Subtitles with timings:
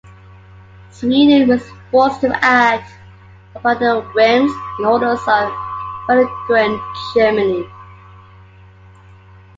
[0.89, 2.91] Sweden was forced to act
[3.53, 6.81] upon the whims and orders of a belligerent
[7.15, 7.67] Germany.